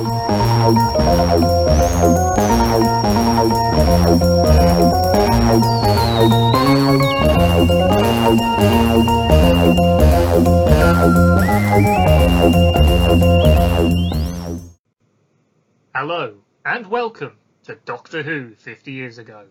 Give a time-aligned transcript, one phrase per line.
[0.00, 0.08] Hello,
[16.64, 19.48] and welcome to Doctor Who 50 Years Ago,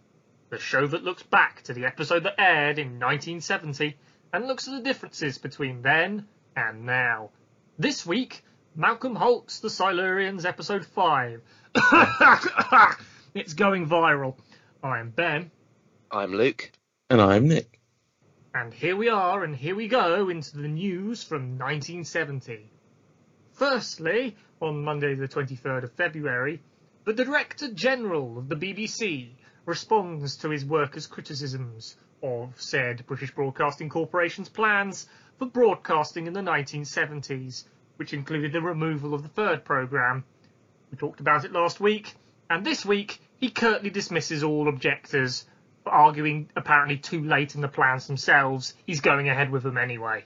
[0.50, 3.96] the show that looks back to the episode that aired in 1970
[4.34, 6.26] and looks at the differences between then
[6.56, 7.30] and now.
[7.78, 8.44] This week,
[8.76, 11.42] Malcolm Hulke's The Silurians Episode 5.
[13.34, 14.36] it's going viral.
[14.84, 15.52] I'm Ben,
[16.12, 16.72] I'm Luke.
[17.10, 17.80] And I'm Nick.
[18.54, 22.72] and here we are, and here we go into the news from 1970.
[23.54, 26.62] Firstly, on Monday, the 23rd of February,
[27.06, 29.30] the Director General of the BBC
[29.66, 36.42] responds to his workers' criticisms of said British Broadcasting Corporation's plans for broadcasting in the
[36.42, 37.64] 1970s,
[38.00, 40.24] which included the removal of the third programme.
[40.90, 42.16] We talked about it last week,
[42.50, 45.46] and this week he curtly dismisses all objectors,
[45.86, 48.74] arguing apparently too late in the plans themselves.
[48.86, 50.24] He's going ahead with them anyway.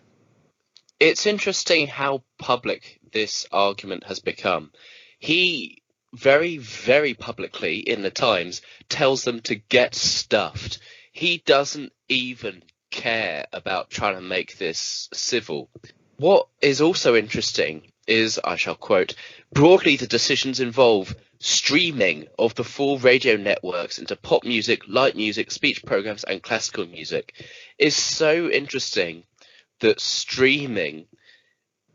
[0.99, 4.71] It's interesting how public this argument has become.
[5.17, 5.81] He
[6.13, 10.77] very, very publicly in the Times tells them to get stuffed.
[11.11, 15.71] He doesn't even care about trying to make this civil.
[16.17, 19.15] What is also interesting is, I shall quote,
[19.51, 25.51] broadly the decisions involve streaming of the full radio networks into pop music, light music,
[25.51, 27.33] speech programs, and classical music
[27.77, 29.23] is so interesting
[29.79, 31.07] that streaming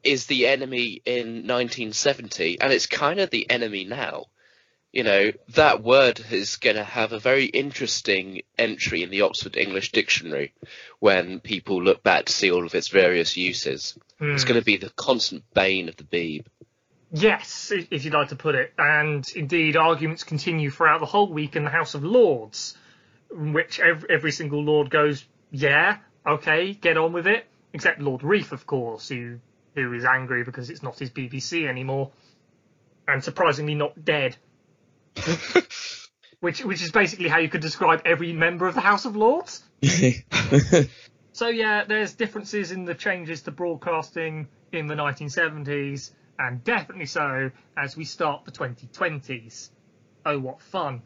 [0.02, 4.26] is the enemy in 1970 and it's kind of the enemy now.
[4.92, 9.56] You know, that word is going to have a very interesting entry in the Oxford
[9.56, 10.54] English Dictionary
[10.98, 13.98] when people look back to see all of its various uses.
[14.20, 14.48] It's Hmm.
[14.48, 16.46] going to be the constant bane of the Beeb.
[17.12, 18.72] Yes, if you'd like to put it.
[18.78, 22.76] And indeed, arguments continue throughout the whole week in the House of Lords,
[23.30, 27.46] in which every, every single Lord goes, yeah, okay, get on with it.
[27.74, 29.38] Except Lord Reith, of course, who
[29.74, 32.10] who is angry because it's not his BBC anymore,
[33.06, 34.36] and surprisingly not dead.
[36.40, 39.62] which which is basically how you could describe every member of the House of Lords.
[41.38, 47.52] So yeah, there's differences in the changes to broadcasting in the 1970s, and definitely so
[47.76, 49.70] as we start the 2020s.
[50.26, 51.02] Oh, what fun!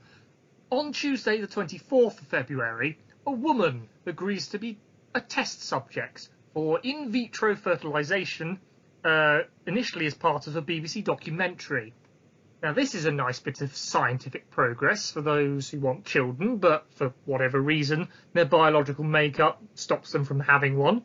[0.70, 4.78] On Tuesday, the 24th of February, a woman agrees to be
[5.14, 8.58] a test subject for in vitro fertilization,
[9.04, 11.92] uh, initially as part of a BBC documentary.
[12.62, 16.86] Now, this is a nice bit of scientific progress for those who want children, but
[16.94, 21.02] for whatever reason, their biological makeup stops them from having one.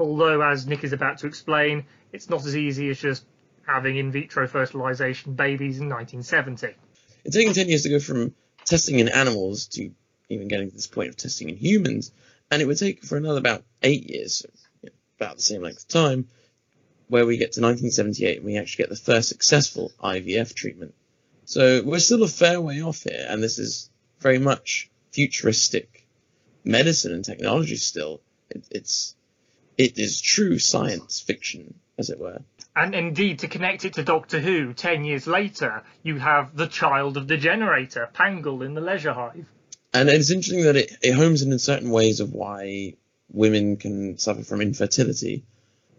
[0.00, 3.26] Although, as Nick is about to explain, it's not as easy as just
[3.66, 6.74] having in vitro fertilization babies in 1970.
[7.24, 9.90] it's taken 10 years to go from testing in animals to
[10.30, 12.12] even getting to this point of testing in humans.
[12.50, 14.48] And it would take for another about eight years, so,
[15.18, 16.28] about the same length of time,
[17.08, 20.94] where we get to 1978 and we actually get the first successful IVF treatment.
[21.44, 26.06] So we're still a fair way off here, and this is very much futuristic
[26.64, 28.20] medicine and technology still.
[28.50, 29.14] It, it's
[29.76, 32.40] it is true science fiction, as it were.
[32.76, 37.16] And indeed, to connect it to Doctor Who, 10 years later, you have the child
[37.16, 39.46] of the generator, Pangol, in the Leisure Hive.
[39.92, 42.94] And it's interesting that it, it homes in in certain ways of why
[43.30, 45.44] women can suffer from infertility.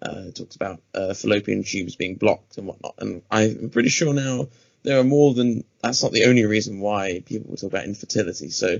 [0.05, 2.95] Uh, talks about uh, fallopian tubes being blocked and whatnot.
[2.99, 4.47] And I'm pretty sure now
[4.83, 8.49] there are more than that's not the only reason why people talk about infertility.
[8.49, 8.79] So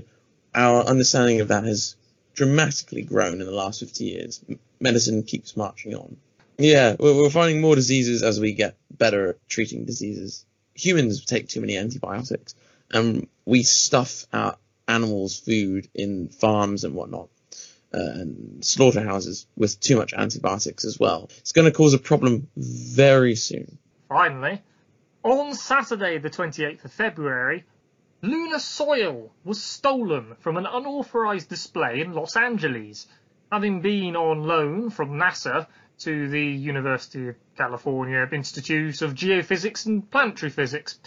[0.54, 1.96] our understanding of that has
[2.34, 4.44] dramatically grown in the last 50 years.
[4.78, 6.16] Medicine keeps marching on.
[6.58, 10.44] Yeah, we're, we're finding more diseases as we get better at treating diseases.
[10.74, 12.54] Humans take too many antibiotics,
[12.90, 14.56] and we stuff our
[14.88, 17.28] animals' food in farms and whatnot,
[17.96, 21.30] and slaughterhouses with too much antibiotics as well.
[21.38, 23.78] It's going to cause a problem very soon.
[24.08, 24.62] Finally,
[25.22, 27.64] on Saturday, the 28th of February,
[28.22, 33.06] lunar soil was stolen from an unauthorized display in Los Angeles,
[33.50, 35.66] having been on loan from NASA
[35.98, 41.00] to the University of California Institute of Geophysics and Planetary Physics.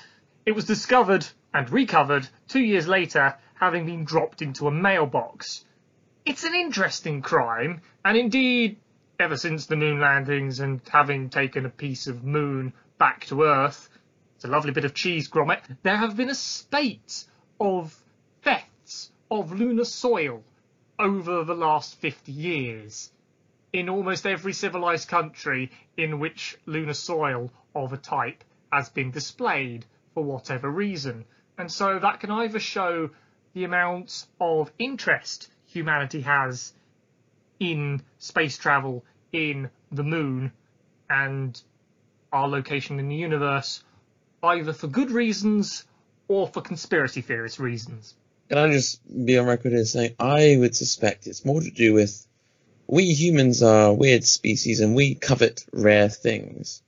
[0.45, 5.63] It was discovered and recovered two years later, having been dropped into a mailbox.
[6.29, 8.77] It's an interesting crime, and indeed,
[9.19, 13.89] ever since the moon landings and having taken a piece of moon back to Earth,
[14.35, 17.25] it's a lovely bit of cheese Gromit, there have been a spate
[17.59, 17.99] of
[18.43, 20.43] thefts of lunar soil
[20.99, 23.11] over the last 50 years
[23.73, 29.83] in almost every civilized country in which lunar soil of a type has been displayed
[30.13, 31.25] for whatever reason.
[31.57, 33.09] And so that can either show
[33.55, 36.73] the amount of interest humanity has
[37.59, 40.51] in space travel, in the moon,
[41.09, 41.61] and
[42.31, 43.83] our location in the universe,
[44.43, 45.85] either for good reasons
[46.27, 48.15] or for conspiracy theorist reasons.
[48.49, 51.93] Can I just be on record here saying I would suspect it's more to do
[51.93, 52.25] with
[52.87, 56.81] we humans are weird species and we covet rare things.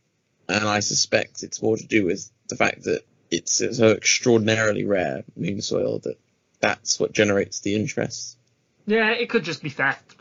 [0.50, 5.24] And I suspect it's more to do with the fact that it's so extraordinarily rare
[5.36, 6.18] moon soil that
[6.60, 8.38] that's what generates the interest.
[8.86, 10.16] Yeah, it could just be theft.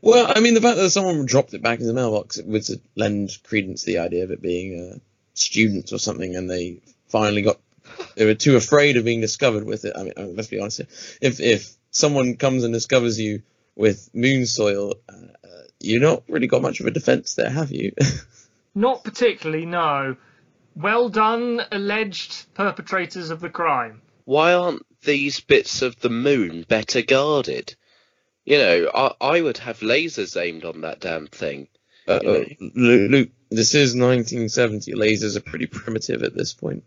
[0.00, 2.64] Well, I mean, the fact that someone dropped it back in the mailbox would
[2.94, 4.98] lend credence to the idea of it being uh,
[5.34, 7.58] students or something, and they finally got
[8.16, 9.94] they were too afraid of being discovered with it.
[9.96, 10.78] I mean, uh, let's be honest.
[10.78, 10.86] Here.
[11.20, 13.42] If if someone comes and discovers you
[13.74, 15.12] with moon soil, uh,
[15.44, 17.92] uh you're not really got much of a defence there, have you?
[18.74, 20.16] not particularly, no.
[20.76, 24.02] Well done, alleged perpetrators of the crime.
[24.24, 27.74] Why aren't these bits of the moon better guarded?
[28.44, 31.68] You know, I, I would have lasers aimed on that damn thing.
[32.06, 34.92] Uh, uh, Luke, this is 1970.
[34.94, 36.84] Lasers are pretty primitive at this point.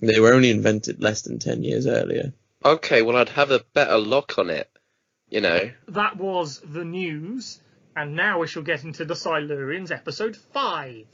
[0.00, 2.32] They were only invented less than 10 years earlier.
[2.64, 4.70] Okay, well, I'd have a better lock on it.
[5.30, 5.70] You know.
[5.88, 7.60] That was the news,
[7.96, 11.06] and now we shall get into the Silurians, episode 5.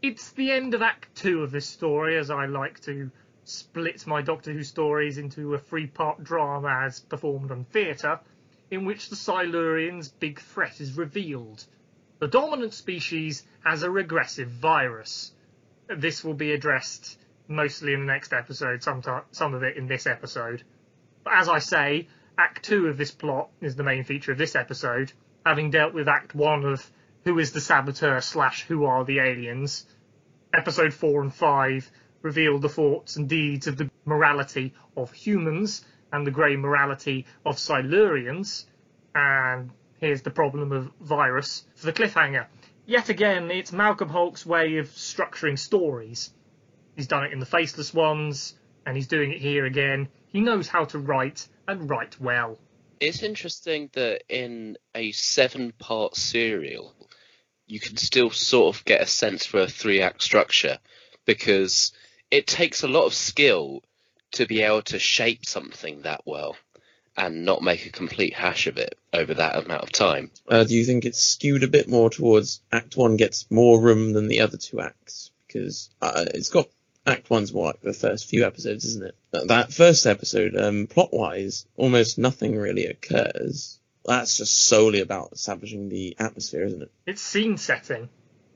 [0.00, 3.10] It's the end of Act 2 of this story, as I like to
[3.48, 8.20] split my Doctor Who stories into a three part drama as performed on theatre,
[8.70, 11.64] in which the Silurians' big threat is revealed.
[12.18, 15.32] The dominant species has a regressive virus.
[15.86, 20.06] This will be addressed mostly in the next episode, some, some of it in this
[20.06, 20.62] episode.
[21.24, 24.54] But as I say, Act 2 of this plot is the main feature of this
[24.54, 25.12] episode,
[25.46, 26.90] having dealt with Act 1 of
[27.24, 29.86] who is the saboteur slash who are the aliens.
[30.52, 31.90] Episode 4 and 5
[32.22, 37.56] reveal the thoughts and deeds of the morality of humans and the grey morality of
[37.56, 38.64] Silurians.
[39.14, 39.70] And
[40.00, 42.46] here's the problem of virus for the cliffhanger.
[42.86, 46.30] Yet again, it's Malcolm Hulke's way of structuring stories.
[46.96, 48.54] He's done it in The Faceless Ones,
[48.86, 50.08] and he's doing it here again.
[50.28, 52.58] He knows how to write, and write well.
[52.98, 56.94] It's interesting that in a seven part serial,
[57.66, 60.78] you can still sort of get a sense for a three act structure
[61.26, 61.92] because
[62.30, 63.82] it takes a lot of skill
[64.32, 66.56] to be able to shape something that well
[67.16, 70.30] and not make a complete hash of it over that amount of time.
[70.48, 74.12] Uh, do you think it's skewed a bit more towards Act One gets more room
[74.12, 75.30] than the other two acts?
[75.46, 76.68] Because uh, it's got
[77.06, 79.48] Act One's more like the first few episodes, isn't it?
[79.48, 83.80] That first episode, um, plot wise, almost nothing really occurs.
[84.04, 86.92] That's just solely about establishing the atmosphere, isn't it?
[87.06, 88.08] It's scene setting.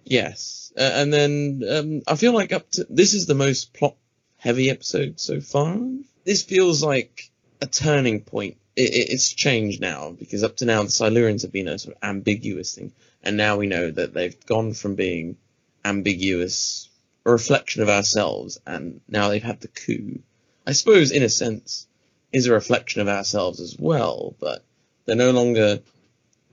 [0.05, 3.97] Yes, uh, and then um, I feel like up to this is the most plot
[4.37, 5.79] heavy episode so far.
[6.25, 8.57] This feels like a turning point.
[8.75, 11.97] It, it, it's changed now because up to now the Silurians have been a sort
[11.97, 15.37] of ambiguous thing, and now we know that they've gone from being
[15.85, 16.89] ambiguous,
[17.25, 20.21] a reflection of ourselves, and now they've had the coup.
[20.67, 21.87] I suppose, in a sense,
[22.33, 24.65] is a reflection of ourselves as well, but
[25.05, 25.81] they're no longer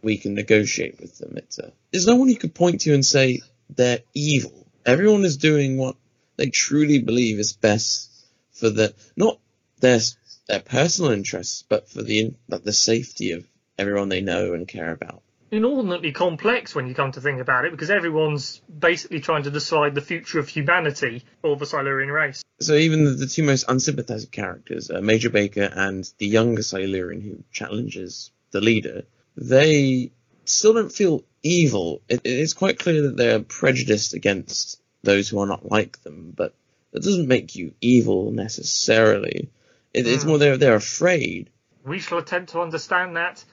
[0.02, 1.36] we can negotiate with them.
[1.38, 4.68] It's a, there's no one you could point to and say they're evil.
[4.86, 5.96] Everyone is doing what
[6.38, 8.10] they truly believe is best
[8.54, 9.40] for the not
[9.80, 10.00] their
[10.48, 13.46] their personal interests, but for the the safety of
[13.78, 15.22] everyone they know and care about.
[15.52, 19.96] Inordinately complex when you come to think about it, because everyone's basically trying to decide
[19.96, 22.44] the future of humanity or the Silurian race.
[22.60, 27.22] So even the, the two most unsympathetic characters, uh, Major Baker and the younger Silurian
[27.22, 29.04] who challenges the leader,
[29.36, 30.12] they
[30.46, 32.02] still don't feel evil.
[32.10, 36.54] It, it's quite clear that they're prejudiced against those who are not like them, but
[36.92, 39.50] that doesn't make you evil necessarily.
[39.94, 40.14] It, mm.
[40.14, 40.30] It's hmm.
[40.30, 41.50] more they're they're afraid.
[41.86, 43.44] We shall attempt to understand that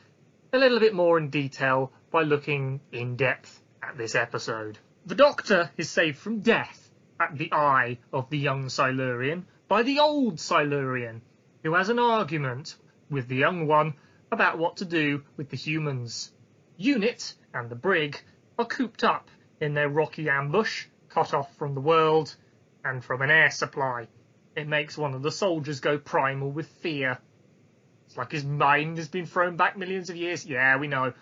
[0.52, 4.78] a little bit more in detail by looking in depth at this episode.
[5.04, 6.90] The Doctor is saved from death
[7.20, 11.22] at the eye of the young Silurian by the old Silurian,
[11.62, 12.76] who has an argument
[13.10, 13.94] with the young one
[14.30, 16.32] about what to do with the humans.
[16.76, 18.20] Unit and the brig
[18.58, 19.30] are cooped up
[19.60, 22.34] in their rocky ambush, cut off from the world
[22.84, 24.08] and from an air supply.
[24.54, 27.18] It makes one of the soldiers go primal with fear.
[28.06, 30.44] It's like his mind has been thrown back millions of years.
[30.44, 31.12] Yeah, we know.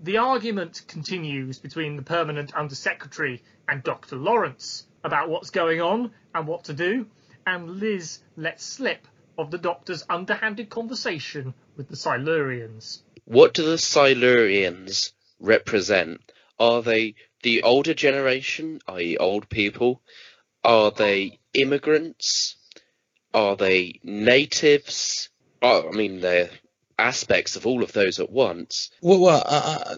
[0.00, 4.16] The argument continues between the permanent undersecretary and Dr.
[4.16, 7.06] Lawrence about what's going on and what to do,
[7.46, 9.06] and Liz lets slip
[9.38, 13.00] of the Doctor's underhanded conversation with the Silurians.
[13.24, 16.20] What do the Silurians represent?
[16.58, 20.02] Are they the older generation, i.e., old people?
[20.64, 22.56] Are they immigrants?
[23.34, 25.28] Are they natives?
[25.60, 26.50] Oh, I mean, they're
[26.98, 28.90] aspects of all of those at once.
[29.00, 29.96] Well, well uh, uh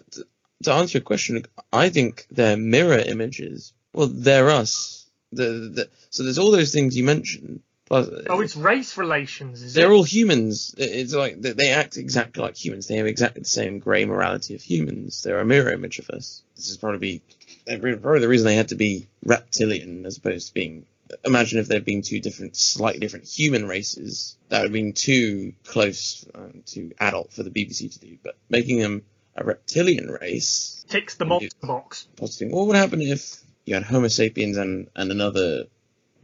[0.62, 3.72] to answer your question, I think they're mirror images.
[3.92, 5.08] Well, they're us.
[5.32, 7.60] The, the, so there's all those things you mentioned.
[7.94, 9.72] Plus, oh, it's race relations.
[9.72, 9.94] they're it?
[9.94, 10.74] all humans.
[10.76, 12.88] It's like they act exactly like humans.
[12.88, 15.22] They have exactly the same grey morality of humans.
[15.22, 16.42] They're a mirror image of us.
[16.56, 17.22] This is probably
[17.66, 20.86] probably the reason they had to be reptilian as opposed to being.
[21.24, 24.36] Imagine if there'd been two different, slightly different human races.
[24.48, 28.18] That would have been too close, um, too adult for the BBC to do.
[28.24, 29.04] But making them
[29.36, 32.08] a reptilian race ticks the monster box.
[32.16, 35.66] Positing, what would happen if you had Homo sapiens and, and another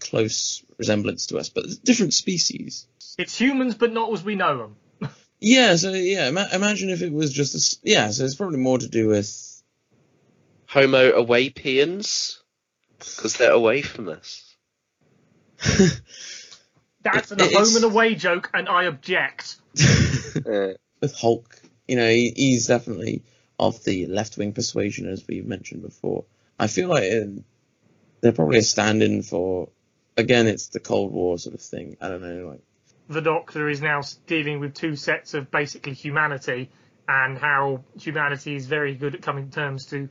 [0.00, 2.87] close resemblance to us, but different species?
[3.19, 4.59] It's humans, but not as we know
[5.00, 5.11] them.
[5.40, 8.78] yeah, so yeah, ima- imagine if it was just a, yeah, so it's probably more
[8.78, 9.62] to do with
[10.66, 12.38] Homo awapians,
[12.99, 14.54] because they're away from us.
[17.02, 19.57] That's an home and away joke, and I object.
[19.75, 23.25] with Hulke you know, he, he's definitely
[23.59, 26.25] of the left wing persuasion, as we mentioned before.
[26.57, 27.42] I feel like it,
[28.21, 29.71] they're probably a stand in for,
[30.17, 31.97] again, it's the Cold War sort of thing.
[32.00, 32.61] I don't know, like.
[33.09, 36.71] The Doctor is now dealing with two sets of basically humanity
[37.09, 40.09] and how humanity is very good at coming to terms to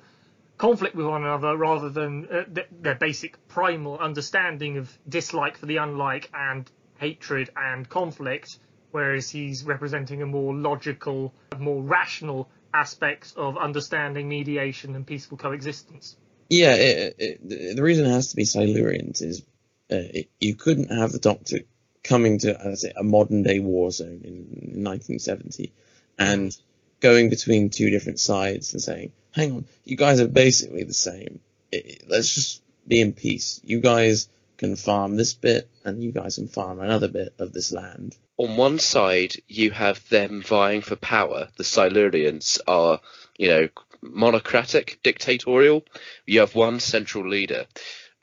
[0.57, 5.65] conflict with one another rather than uh, th- their basic primal understanding of dislike for
[5.65, 8.59] the unlike and hatred and conflict
[8.91, 16.15] whereas he's representing a more logical, more rational aspect of understanding mediation and peaceful coexistence.
[16.49, 19.43] Yeah, it, it, the reason it has to be Silurians is
[19.89, 21.59] it, you couldn't have the Doctor
[22.03, 24.33] coming to as a modern day war zone in,
[24.73, 25.73] in 1970
[26.17, 26.55] and
[26.99, 31.39] going between two different sides and saying, "Hang on, you guys are basically the same.
[32.07, 33.61] let's just be in peace.
[33.63, 34.27] You guys
[34.57, 38.55] can farm this bit, and you guys can farm another bit of this land." on
[38.55, 41.49] one side you have them vying for power.
[41.57, 43.01] The Silurians are,
[43.37, 43.67] you know,
[44.01, 45.83] monocratic, dictatorial.
[46.25, 47.65] You have one central leader,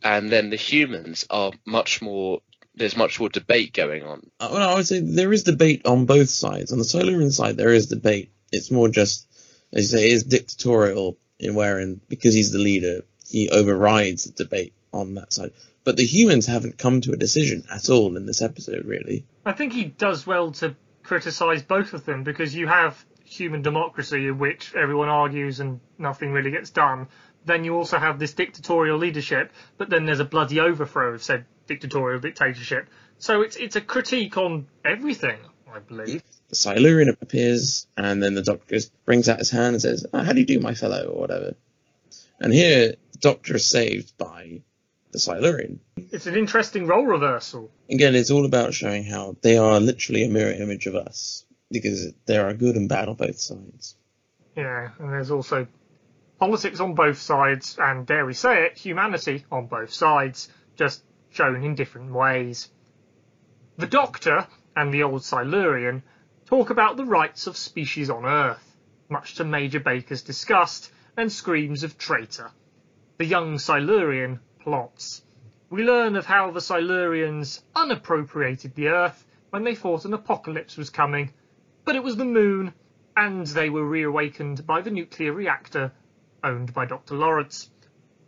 [0.07, 2.41] and then the humans are much more.
[2.75, 4.31] There's much more debate going on.
[4.39, 6.73] Uh, well, I would say there is debate on both sides.
[6.73, 8.31] On the Silurian side, there is debate.
[8.53, 9.27] It's more just,
[9.73, 14.75] as you say, is dictatorial in wherein because he's the leader, he overrides the debate
[14.93, 15.53] on that side.
[15.85, 19.25] But the humans haven't come to a decision at all in this episode, really.
[19.45, 24.27] I think he does well to criticise both of them because you have human democracy
[24.29, 27.09] in which everyone argues and nothing really gets done.
[27.47, 31.47] Then you also have this dictatorial leadership, but then there's a bloody overthrow of said
[31.69, 32.89] dictatorial dictatorship.
[33.19, 35.39] So it's it's a critique on everything,
[35.73, 36.23] I believe.
[36.49, 40.23] The Silurian appears, and then the Doctor goes, brings out his hand and says, oh,
[40.23, 41.55] "How do you do, my fellow?" or whatever.
[42.41, 44.63] And here, the Doctor is saved by
[45.13, 45.81] the Silurian.
[45.97, 47.71] It's an interesting role reversal.
[47.89, 52.13] Again, it's all about showing how they are literally a mirror image of us because
[52.27, 53.97] there are good and bad on both sides.
[54.57, 55.67] Yeah, and there's also
[56.39, 61.63] politics on both sides, and dare we say it, humanity on both sides, just shown
[61.65, 62.69] in different ways.
[63.79, 66.03] The Doctor and the old Silurian
[66.45, 68.77] talk about the rights of species on Earth,
[69.09, 72.51] much to Major Baker's disgust and screams of traitor.
[73.17, 75.23] The young Silurian plots.
[75.71, 80.91] We learn of how the Silurians unappropriated the Earth when they thought an apocalypse was
[80.91, 81.33] coming,
[81.85, 82.75] but it was the moon,
[83.17, 85.93] and they were reawakened by the nuclear reactor
[86.47, 87.17] owned by Dr.
[87.17, 87.71] Lawrence.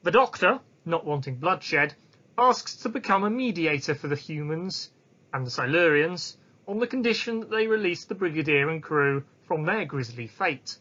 [0.03, 1.95] The Doctor, not wanting bloodshed,
[2.37, 4.91] asks to become a mediator for the humans
[5.33, 9.85] and the Silurians on the condition that they release the Brigadier and crew from their
[9.85, 10.79] grisly fate.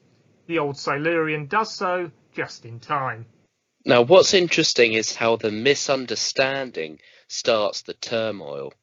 [0.48, 3.25] The old Silurian does so just in time.
[3.86, 8.74] Now, what's interesting is how the misunderstanding starts the turmoil,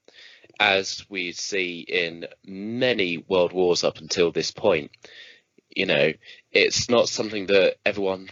[0.58, 4.90] as we see in many world wars up until this point.
[5.68, 6.12] You know,
[6.52, 8.28] it's not something that everyone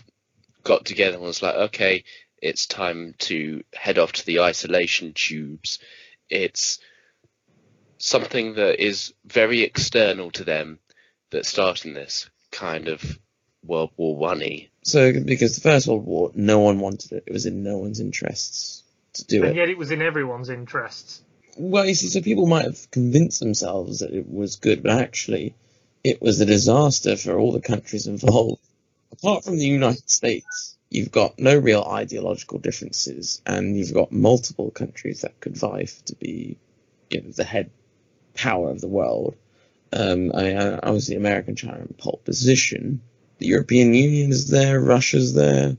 [0.62, 2.04] got together and was like, okay,
[2.40, 5.78] it's time to head off to the isolation tubes.
[6.28, 6.81] It's
[7.99, 10.78] something that is very external to them
[11.31, 13.19] that starting this kind of
[13.64, 14.69] World War One y.
[14.85, 17.25] So, because the First World War, no one wanted it.
[17.26, 18.83] It was in no one's interests
[19.14, 19.49] to do and it.
[19.50, 21.23] And yet it was in everyone's interests.
[21.57, 25.54] Well, you see, so people might have convinced themselves that it was good, but actually,
[26.02, 28.62] it was a disaster for all the countries involved.
[29.12, 34.71] Apart from the United States, you've got no real ideological differences, and you've got multiple
[34.71, 36.57] countries that could vie to be
[37.11, 37.71] you know, the head
[38.35, 39.37] power of the world.
[39.92, 43.02] Um, I, I was the American China in pole position,
[43.38, 45.76] the European Union is there, Russia's there,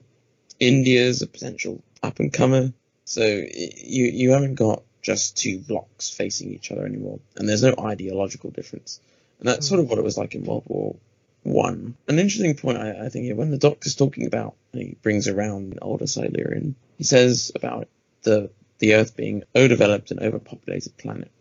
[0.59, 2.73] India's a potential up and comer.
[3.05, 7.73] So you you haven't got just two blocks facing each other anymore, and there's no
[7.79, 8.99] ideological difference.
[9.39, 10.95] And that's sort of what it was like in World War
[11.43, 11.95] One.
[12.07, 16.07] An interesting point, I, I think, when the Doctor's talking about, he brings around older
[16.07, 17.87] Silurian, he says about
[18.23, 21.31] the the Earth being overdeveloped and overpopulated planet,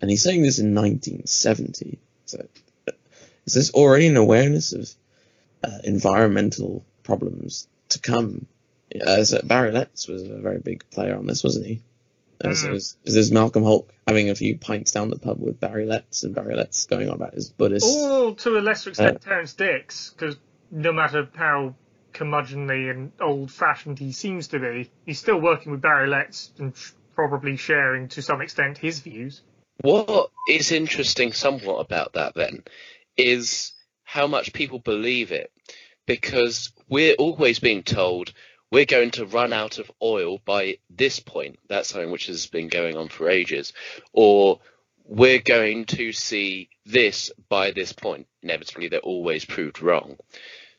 [0.00, 1.98] and he's saying this in 1970.
[2.26, 2.46] So
[3.46, 4.90] is this already an awareness of
[5.62, 8.46] uh, environmental problems to come?
[9.00, 11.82] As uh, Barry Letts was a very big player on this, wasn't he?
[12.44, 12.72] As Mm.
[12.72, 16.34] was, there's Malcolm Hulke having a few pints down the pub with Barry Letts, and
[16.34, 17.86] Barry Letts going on about his Buddhist.
[17.86, 20.36] Or to a lesser extent, Terrance Dicks, because
[20.70, 21.74] no matter how
[22.12, 26.92] curmudgeonly and old-fashioned he seems to be, he's still working with Barry Letts and sh-
[27.14, 29.42] probably sharing to some extent his views.
[29.80, 32.62] What is interesting somewhat about that then
[33.16, 33.72] is
[34.04, 35.50] how much people believe it
[36.06, 38.32] because we're always being told
[38.74, 41.58] we're going to run out of oil by this point.
[41.68, 43.72] That's something which has been going on for ages.
[44.12, 44.60] Or
[45.04, 48.26] we're going to see this by this point.
[48.42, 50.16] Inevitably, they're always proved wrong.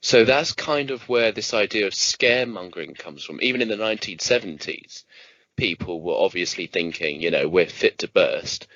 [0.01, 3.39] So that's kind of where this idea of scaremongering comes from.
[3.41, 5.03] Even in the 1970s,
[5.55, 8.67] people were obviously thinking, you know, we're fit to burst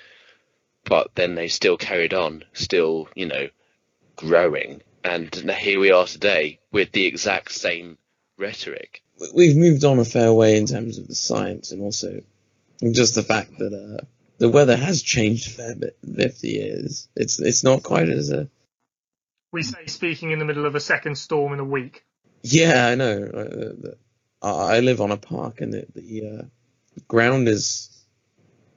[0.84, 3.48] but then they still carried on, still, you know,
[4.16, 4.82] growing.
[5.04, 7.98] And here we are today with the exact same
[8.38, 9.02] rhetoric.
[9.34, 12.22] We've moved on a fair way in terms of the science, and also
[12.82, 14.04] just the fact that uh,
[14.38, 17.08] the weather has changed a fair bit in 50 years.
[17.14, 18.48] It's it's not quite as a
[19.52, 22.04] We say speaking in the middle of a second storm in a week.
[22.42, 23.22] Yeah, I know.
[23.22, 23.88] Uh,
[24.42, 26.42] I I live on a park, and the, the uh,
[27.06, 27.90] ground is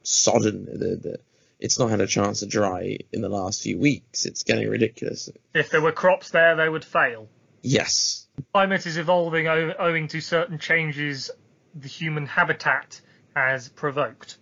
[0.02, 0.66] sodden.
[0.66, 1.18] The, the,
[1.58, 4.26] it's not had a chance to dry in the last few weeks.
[4.26, 5.30] It's getting ridiculous.
[5.54, 7.28] If there were crops there, they would fail.
[7.62, 8.23] Yes.
[8.52, 11.30] Climate is evolving owing to certain changes
[11.74, 13.00] the human habitat
[13.34, 14.38] has provoked.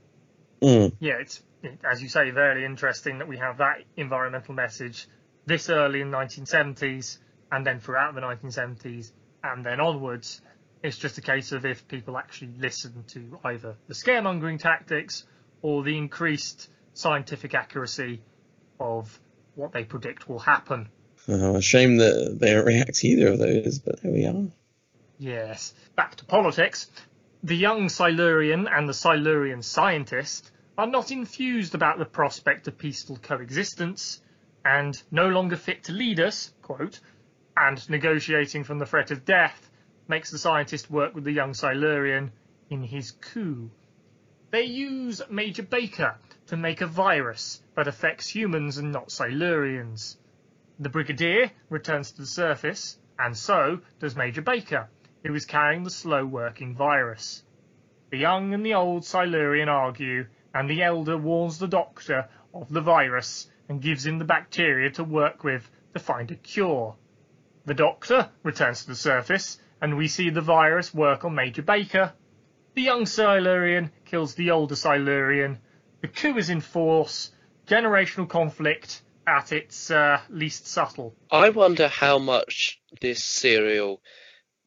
[0.61, 0.93] Mm.
[1.01, 1.43] yeah, it's
[1.85, 5.07] as you say, very interesting that we have that environmental message
[5.47, 7.19] this early in 1970s,
[7.51, 9.13] and then throughout the 1970s,
[9.43, 10.41] and then onwards.
[10.83, 15.25] It's just a case of if people actually listen to either the scaremongering tactics
[15.61, 18.21] or the increased scientific accuracy
[18.81, 19.21] of
[19.55, 20.89] what they predict will happen.
[21.29, 24.47] Uh, a shame that they don't react to either of those, but there we are.
[25.19, 25.73] Yes.
[25.95, 26.91] Back to politics.
[27.45, 33.17] The young Silurian and the Silurian scientist are not enthused about the prospect of peaceful
[33.17, 34.21] coexistence
[34.65, 37.01] and no longer fit to lead us, quote,
[37.57, 39.71] and negotiating from the threat of death
[40.09, 42.33] makes the scientist work with the young Silurian
[42.71, 43.71] in his coup.
[44.51, 50.17] They use Major Baker to make a virus that affects humans and not Silurians.
[50.79, 54.89] The Brigadier returns to the surface, and so does Major Baker,
[55.23, 57.45] who is carrying the slow working virus.
[58.11, 62.81] The young and the old Silurian argue, and the elder warns the doctor of the
[62.81, 66.97] virus and gives him the bacteria to work with to find a cure.
[67.67, 72.15] The doctor returns to the surface, and we see the virus work on Major Baker.
[72.75, 75.59] The young Silurian kills the older Silurian.
[76.01, 77.31] The coup is in force.
[77.67, 81.15] Generational conflict at its uh, least subtle.
[81.31, 84.01] I wonder how much this serial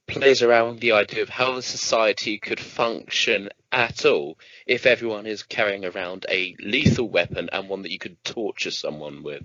[0.07, 4.37] plays around the idea of how the society could function at all
[4.67, 9.23] if everyone is carrying around a lethal weapon and one that you could torture someone
[9.23, 9.43] with.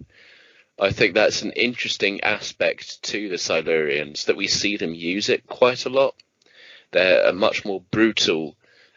[0.79, 5.47] I think that's an interesting aspect to the Silurians that we see them use it
[5.47, 6.15] quite a lot.
[6.93, 8.57] They're much more brutal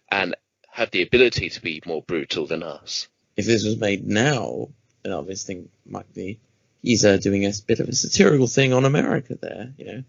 [0.09, 0.35] and
[0.69, 3.07] have the ability to be more brutal than us.
[3.35, 4.69] If this was made now,
[5.03, 6.39] an obvious thing might be
[6.83, 9.73] he's uh, doing a bit of a satirical thing on America there.
[9.77, 10.03] You know,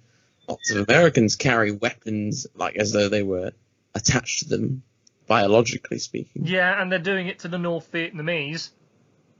[0.49, 3.53] lots of Americans carry weapons like as though they were
[3.95, 4.83] attached to them,
[5.27, 6.47] biologically speaking.
[6.47, 8.71] Yeah, and they're doing it to the North Vietnamese.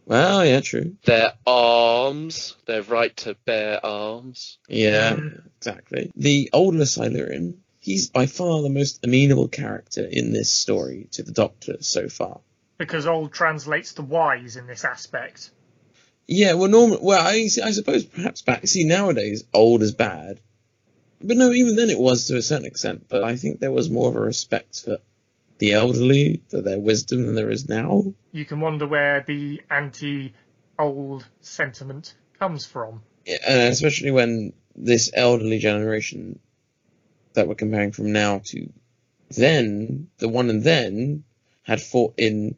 [0.07, 0.97] Well, yeah, true.
[1.05, 4.59] Their arms, their right to bear arms.
[4.69, 5.19] Yeah,
[5.57, 6.13] exactly.
[6.15, 11.33] The older Silurian, he's by far the most amenable character in this story to the
[11.33, 12.41] Doctor so far.
[12.85, 15.51] Because old translates to wise in this aspect.
[16.27, 16.99] Yeah, well, normal.
[17.01, 18.67] Well, I, I suppose perhaps back.
[18.67, 20.39] See, nowadays, old is bad,
[21.23, 23.07] but no, even then it was to a certain extent.
[23.09, 24.99] But I think there was more of a respect for
[25.59, 28.13] the elderly, for their wisdom, than there is now.
[28.33, 33.03] You can wonder where the anti-old sentiment comes from.
[33.25, 36.39] Yeah, and especially when this elderly generation
[37.33, 38.71] that we're comparing from now to
[39.31, 41.25] then, the one and then
[41.63, 42.57] had fought in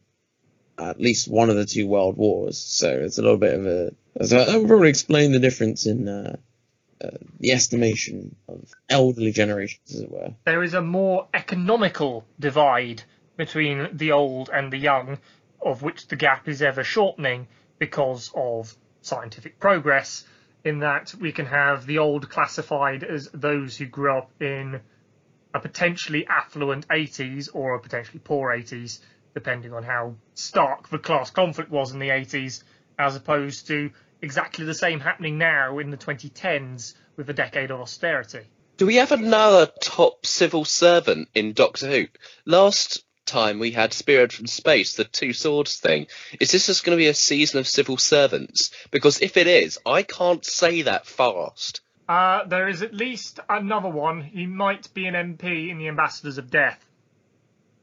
[0.79, 2.59] at least one of the two world wars.
[2.59, 3.95] So it's a little bit of a.
[4.25, 6.37] So that would probably explain the difference in uh,
[7.03, 7.11] uh,
[7.41, 10.35] the estimation of elderly generations, as it were.
[10.45, 13.03] There is a more economical divide
[13.37, 15.19] between the old and the young,
[15.61, 20.25] of which the gap is ever shortening because of scientific progress.
[20.65, 24.81] In that we can have the old classified as those who grew up in
[25.55, 28.99] a potentially affluent 80s or a potentially poor 80s,
[29.37, 32.63] depending on how stark the class conflict was in the 80s,
[32.99, 33.91] as opposed to
[34.23, 38.41] exactly the same happening now in the 2010s with a decade of austerity.
[38.79, 42.07] Do we have another top civil servant in Doctor Who?
[42.47, 46.07] Last time we had Spearhead from Space, the two swords thing.
[46.41, 48.71] Is this just going to be a season of civil servants?
[48.91, 51.83] Because if it is, I can't say that fast.
[52.09, 54.23] Uh, there is at least another one.
[54.23, 56.86] He might be an MP in the Ambassadors of Death.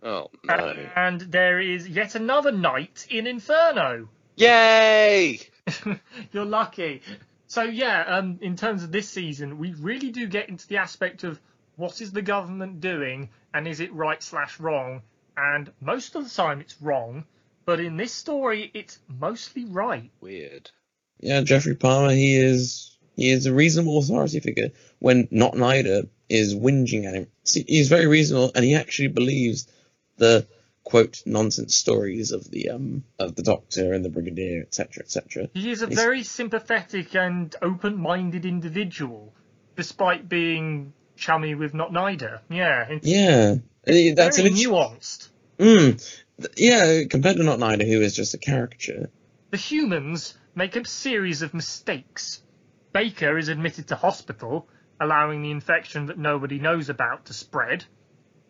[0.03, 0.75] Oh no!
[0.95, 4.09] And there is yet another knight in Inferno.
[4.35, 5.39] Yay!
[6.33, 7.01] You're lucky.
[7.47, 11.23] So yeah, um, in terms of this season, we really do get into the aspect
[11.23, 11.39] of
[11.77, 15.03] what is the government doing and is it right slash wrong?
[15.37, 17.25] And most of the time it's wrong,
[17.65, 20.11] but in this story it's mostly right.
[20.19, 20.69] Weird.
[21.19, 26.55] Yeah, Geoffrey Palmer, he is he is a reasonable authority figure when not Nyder is
[26.55, 27.27] whinging at him.
[27.43, 29.67] See, he's very reasonable and he actually believes
[30.17, 30.47] the
[30.83, 35.71] quote nonsense stories of the um of the doctor and the brigadier etc etc He
[35.71, 39.33] is a very sympathetic and open-minded individual,
[39.75, 42.41] despite being chummy with not Nyder.
[42.49, 43.55] Yeah, it's yeah
[43.87, 45.29] Uh, that's very nuanced.
[45.57, 46.19] mm,
[46.57, 49.09] yeah compared to not Nyder who is just a caricature
[49.51, 52.41] The humans make a series of mistakes.
[52.91, 54.67] Baker is admitted to hospital,
[54.99, 57.85] allowing the infection that nobody knows about to spread.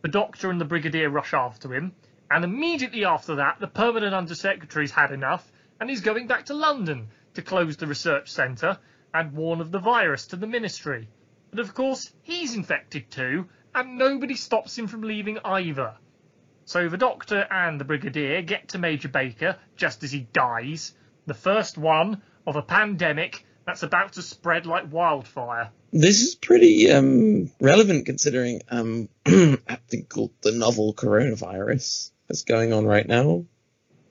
[0.03, 1.95] The doctor and the brigadier rush after him,
[2.29, 7.07] and immediately after that, the permanent undersecretary's had enough and is going back to London
[7.35, 8.79] to close the research centre
[9.13, 11.07] and warn of the virus to the ministry.
[11.51, 15.95] But of course, he's infected too, and nobody stops him from leaving either.
[16.65, 20.93] So the Doctor and the Brigadier get to Major Baker just as he dies,
[21.27, 25.71] the first one of a pandemic that's about to spread like wildfire.
[25.93, 32.73] This is pretty um relevant considering um a thing called the novel coronavirus that's going
[32.73, 33.45] on right now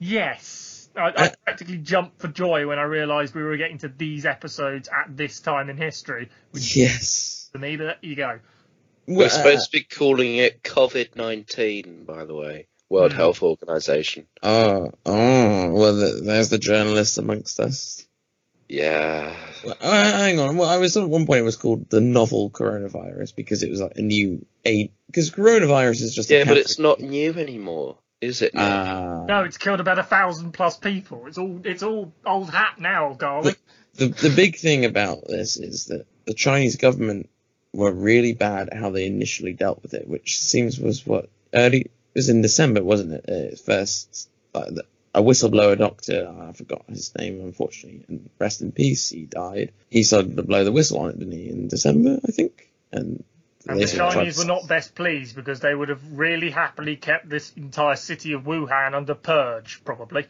[0.04, 4.26] Yes, I, I practically jumped for joy when I realised we were getting to these
[4.26, 6.28] episodes at this time in history.
[6.50, 8.40] Which yes for me, but there you go.
[9.06, 12.66] We're uh, supposed to be calling it COVID 19, by the way.
[12.88, 13.18] World Hmm.
[13.18, 14.26] Health Organization.
[14.42, 18.04] oh oh well th there's the journalists amongst us
[18.72, 19.37] Yeah.
[19.64, 20.56] Well, uh, hang on.
[20.56, 23.80] Well, I was at one point it was called the novel coronavirus because it was
[23.82, 27.98] like a new a because coronavirus is just a Yeah, but it's not new anymore,
[28.22, 28.54] is it?
[28.54, 28.62] now?
[28.62, 31.26] Ah, No, it's killed about a thousand plus people.
[31.26, 33.54] It's all it's all old hat now, darling.
[33.94, 37.28] the the big thing about this is that the Chinese government
[37.74, 41.82] were really bad at how they initially dealt with it, which seems was what early
[41.82, 43.24] it was in December, wasn't it?
[43.28, 48.72] Uh, first, like the, a whistleblower doctor, I forgot his name, unfortunately, and rest in
[48.72, 49.72] peace, he died.
[49.90, 51.48] He started to blow the whistle on it, didn't he?
[51.48, 53.25] In December, I think, and.
[53.68, 56.51] And the sort of tried Chinese were not best pleased because they would have really
[56.51, 60.27] happily kept this entire city of Wuhan under purge, probably.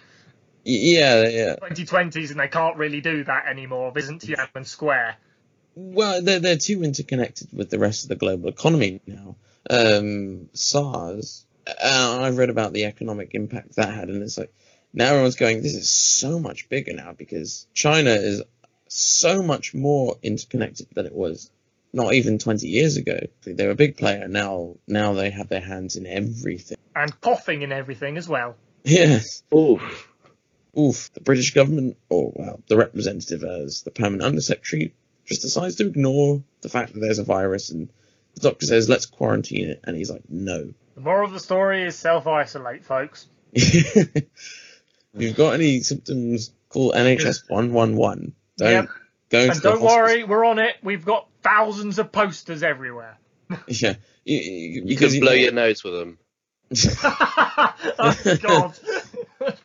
[0.65, 1.57] Yeah, yeah.
[1.63, 3.91] 2020s, and they can't really do that anymore.
[3.97, 5.17] Isn't Tiananmen Square.
[5.75, 9.37] Well, they're they're too interconnected with the rest of the global economy now.
[9.71, 11.47] Um, SARS.
[11.67, 14.53] Uh, I've read about the economic impact that had, and it's like
[14.93, 15.63] now everyone's going.
[15.63, 18.43] This is so much bigger now because China is
[18.89, 21.51] so much more interconnected than it was
[21.93, 23.19] not even 20 years ago.
[23.45, 24.29] They're a big player.
[24.29, 26.79] Now, now they have their hands in everything.
[26.95, 28.57] And coughing in everything as well.
[28.85, 29.43] Yes.
[29.55, 30.09] Oof.
[30.79, 31.13] Oof.
[31.13, 36.43] The British government, or well, the representative as the permanent undersecretary, just decides to ignore
[36.63, 37.89] the fact that there's a virus, and
[38.35, 41.85] the doctor says, "Let's quarantine it," and he's like, "No." The moral of the story
[41.85, 43.29] is self isolate, folks.
[45.15, 48.33] if you've got any symptoms, call NHS one one one.
[48.57, 48.89] Don't Yep.
[49.31, 49.87] go to And don't hospital.
[49.97, 50.77] worry, we're on it.
[50.83, 53.19] We've got thousands of posters everywhere.
[53.69, 53.95] Yeah,
[54.25, 56.19] you, you, You because can blow you, your nose with them.
[57.05, 58.79] oh, God.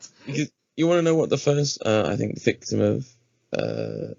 [0.76, 3.08] you want to know what the first, uh, I think, victim of
[3.54, 4.14] uh,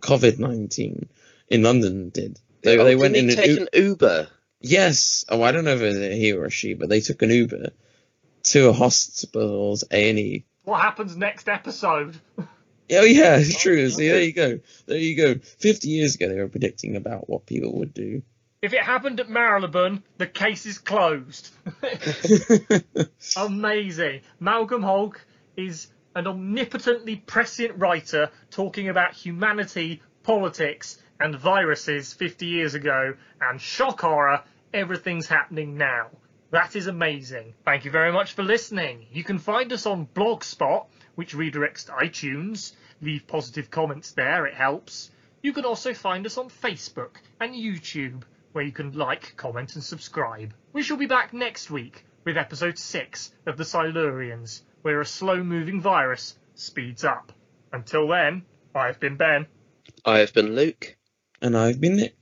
[0.00, 1.08] COVID nineteen
[1.48, 2.38] in London did.
[2.62, 4.28] They, Oh, they went he in an take U- an Uber.
[4.60, 5.24] Yes.
[5.28, 7.30] Oh, I don't know if it was a he or she, but they took an
[7.30, 7.70] Uber
[8.44, 10.44] to a hospital's A and E.
[10.66, 12.18] what happens next episode?
[12.38, 12.44] Oh
[12.88, 13.88] yeah, it's oh, true.
[13.88, 14.60] See, there you go.
[14.86, 15.40] There you go.
[15.58, 18.22] Fifty years ago, they were predicting about what people would do.
[18.62, 21.50] If it happened at Marylebone, the case is closed.
[23.36, 24.22] Amazing.
[24.40, 25.20] Malcolm Hulke
[25.56, 33.60] is an omnipotently prescient writer talking about humanity, politics, and viruses 50 years ago, and
[33.60, 36.08] shock horror, everything's happening now.
[36.56, 37.52] That is amazing.
[37.66, 39.04] Thank you very much for listening.
[39.12, 42.72] You can find us on Blogspot, which redirects to iTunes.
[43.02, 45.10] Leave positive comments there, it helps.
[45.42, 49.84] You can also find us on Facebook and YouTube, where you can like, comment, and
[49.84, 50.54] subscribe.
[50.72, 55.44] We shall be back next week with episode 6 of The Silurians, where a slow
[55.44, 57.32] moving virus speeds up.
[57.70, 59.44] Until then, I've been Ben.
[60.06, 60.96] I have been Luke.
[61.42, 62.16] And I've been Nick.